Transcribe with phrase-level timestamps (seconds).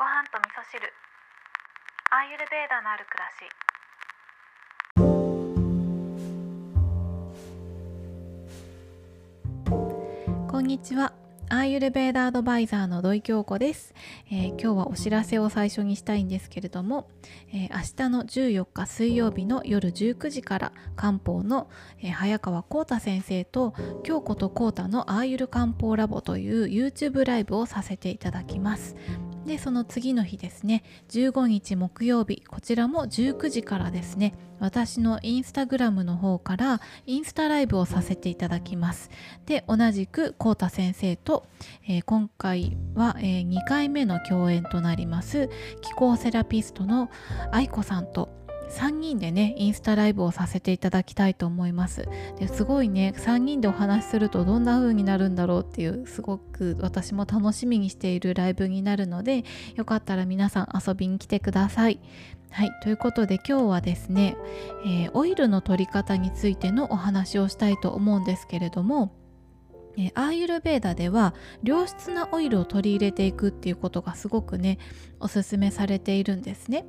[0.00, 0.80] ご飯と味噌汁。
[2.10, 3.44] アーユルベーダのある暮らし。
[10.50, 11.12] こんにちは。
[11.50, 13.92] アーユルベーダアドバイザーの土井京子です、
[14.30, 17.08] えー今日はお知らせを最初にしたいんですけれども、
[17.52, 21.68] えー明日の14日水曜日の夜19時から漢方の、
[22.00, 28.96] えー早川浩太先生と京子と浩太のアーユル漢方ラボという YouTube ライブをさせていただきます。
[29.46, 30.82] でその次の日ですね。
[31.08, 34.34] 15日木曜日こちらも19時からですね。
[34.58, 39.10] 私のインスタグラムの方からインスタライブをさせていただきます。
[39.46, 41.46] で同じく浩太先生と、
[41.88, 45.48] えー今回は、え2回目の共演となります
[45.80, 47.08] 気候セラピストの
[47.52, 48.28] 愛子さんと
[48.70, 62.00] 3人でねインスタライブをさせていただきたいと思いますですごいね3人でお話しするとどんな風になるんだろうっていうすごく私も楽しみにしているライブになるのでよかったら皆さん遊びに来てください
[62.50, 64.36] はいということで今日はですね、
[64.84, 69.12] えーオイルの取り方についてのお話をしたいと思うんですけれども
[70.14, 74.78] アーユルベーダでは良質なオイルを取り入れていくっていうことがすごくね
[75.18, 76.86] おすすめされているんですね。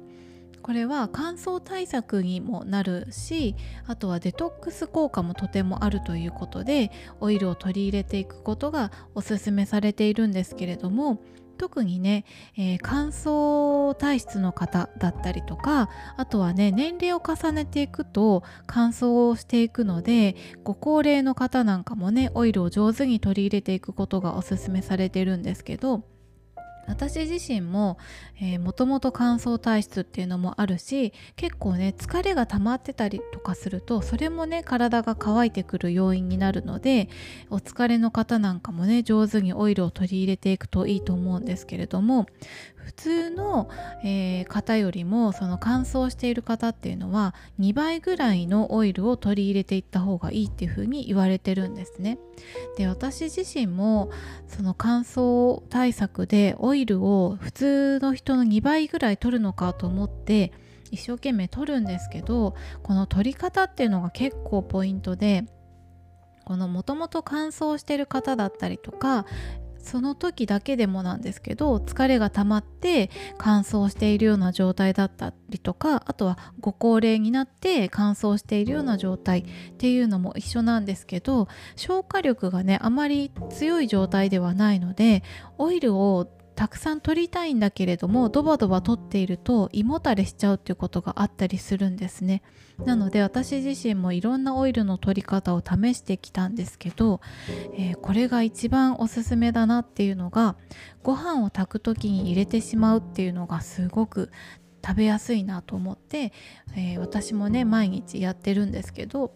[0.61, 3.55] これは乾燥対策にもなるし
[3.87, 11.21] あとはデトックス効果もとてもあるということでオイルを取り入れていくことがおすすめされているんですけれども
[11.57, 12.25] 特にね、
[12.57, 26.03] えー乾燥体質の方だったりとかあとはね年齢を重ねていくと乾燥をしていくのでご高齢の方なんかもねオイルを上手に取り入れていくことがおすすめされてるんですけど
[26.87, 27.97] 私自身も
[28.59, 37.09] もともと乾燥体質っていうのもあるし結構ね疲れが溜まってたりとかするとそれもね体が乾いてくる要因になるので
[37.49, 42.25] お疲れの方なんかもね上手にオイルを取り入れていくといいと思うんですけれども
[42.75, 43.69] 普通の、
[44.03, 52.19] えー方よりもその乾燥している方っていうのは2倍ぐらいのオイルを取り入れていった方がいいっていうふうに言われてるんですね。
[52.77, 54.09] で私自身も
[54.47, 60.51] その乾燥対策でオイルを普通の人の2倍ぐらい取るのかと思って
[60.91, 65.45] 一生懸命取るんですけどこの取り方っていうのが結構ポイントで
[66.45, 69.25] このもともと乾燥してる方だったりとか
[69.81, 79.43] その時だけでもなんですけど疲れが溜まって乾燥しているような状態だったりとかあとはご高齢になって乾燥しているような状態っ
[79.77, 85.23] ていうのも一緒なんですけど消化力がねあまり強い状態ではないので
[85.57, 86.27] オイルを
[86.61, 92.44] たくさん取りたいんだけれどもドバドバ取っていると胃もたれしちゃうっていうことがあったりするんですね。
[92.85, 97.19] なので私自身もいろんなオイルの取り方を試してきたんですけど、
[97.73, 100.55] えーこれが一番おすすめだなっていうのが
[101.01, 104.29] ご飯を炊く時に入れてしまうっていうのがすごく
[104.85, 106.31] 食べやすいなと思って、
[106.75, 109.33] えー私もね毎日やってるんですけど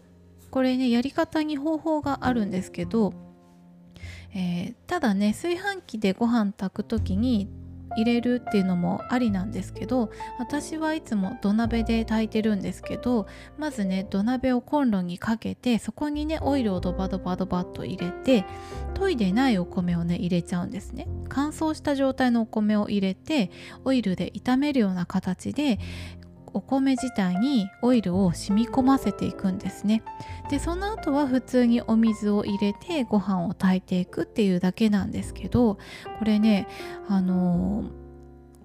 [0.52, 3.12] これねやり方に方法があるんですけど
[4.36, 7.48] えーただね炊飯器でご飯炊く時に
[7.96, 13.26] 入れるっていうのもありなんですけど私はいつも土鍋で炊いてるんですけど
[13.56, 18.44] まずね土鍋をコンロにかけてそこにねオイルをドバドバドバっと入れて
[18.98, 21.06] 研いでないお米をね入れちゃうんですね。
[21.28, 23.50] 乾燥した状態のお米を入れて
[23.84, 25.78] オイルで炒めるような形で
[26.56, 30.02] お米自体にオイルを染み込ませていくんですね。
[30.48, 35.74] でその後は普通にお水を入れてご飯を炊いていくっていうだけなんですけど
[36.18, 36.66] これね
[37.08, 38.05] あのー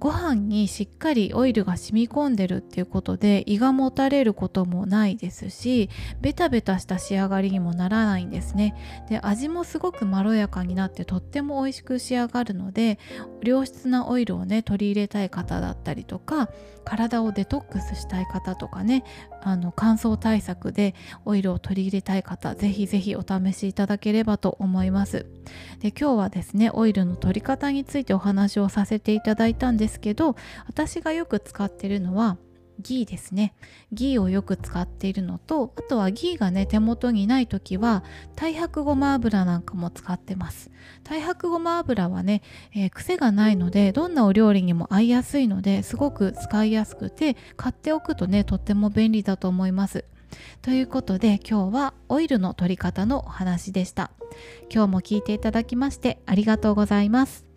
[0.02, 5.92] ご飯にしっかりオイルが染み込んでるっていうことで胃がもたれることもないですし
[6.22, 8.74] ベタベタした仕上がりにもならないんですね。
[9.10, 12.98] で味もすごくまろやかになってとっても美味しく仕上がるので
[13.44, 16.50] 良質なオイルをね取り入れたい方だったりとか
[16.84, 19.04] 体をデトックスしたい方とかね
[19.44, 20.96] あの乾燥対策で
[21.26, 25.28] オイルを取り入れたい方ぜひぜひお試しいただければと思います。
[25.80, 30.36] で今日はですねオイルの取り方についてお話をさせていただいたんですけど
[30.68, 32.38] 私がよく使ってるのは
[32.80, 33.54] ギーですね。
[33.92, 38.04] ギーをよく使っているのとあとはギーがね手元にない時は
[38.36, 40.72] 太白ごま油なんかも使ってます。
[41.04, 42.42] 太白ごま油はね、
[42.74, 50.06] えー癖がないのでどんなお料理にも合いやすいのですごく使いやすくて買っておくとねとっても便利だと思います。
[50.62, 54.12] ということで今日はオイルの取り方のお話でした。
[54.74, 57.51] 今日も聞いていただきましてありがとうございます。